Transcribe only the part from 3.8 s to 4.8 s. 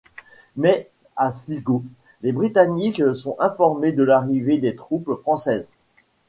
de l'arrivée des